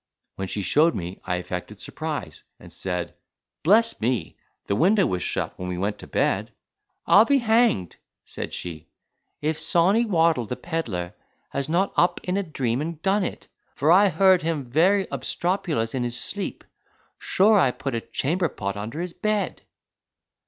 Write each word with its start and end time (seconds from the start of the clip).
When 0.35 0.47
she 0.47 0.63
showed 0.63 0.95
me, 0.95 1.19
I 1.25 1.35
affected 1.35 1.79
surprise, 1.79 2.41
and 2.59 2.71
said, 2.73 3.13
"Bless 3.61 4.01
me! 4.01 4.35
the 4.65 4.75
window 4.75 5.05
was 5.05 5.21
shut 5.21 5.53
when 5.59 5.67
we 5.69 5.77
went 5.77 5.99
to 5.99 6.07
bed." 6.07 6.51
"I'll 7.05 7.23
be 7.23 7.37
hanged," 7.37 7.97
said 8.25 8.51
she, 8.51 8.87
"if 9.43 9.59
Sawney 9.59 10.05
Waddle, 10.05 10.47
the 10.47 10.55
pedlar, 10.55 11.13
has 11.51 11.69
not 11.69 11.93
got 11.93 12.01
up 12.01 12.19
in 12.23 12.35
a 12.35 12.41
dream 12.41 12.81
and 12.81 12.99
done 13.03 13.23
it, 13.23 13.47
for 13.75 13.91
I 13.91 14.09
heard 14.09 14.41
him 14.41 14.65
very 14.65 15.05
obstropulous 15.11 15.93
in 15.93 16.03
his 16.03 16.19
sleep.—Sure 16.19 17.59
I 17.59 17.69
put 17.69 17.93
a 17.93 18.01
chamberpot 18.01 18.75
under 18.75 19.01
his 19.01 19.13
bed!" 19.13 19.61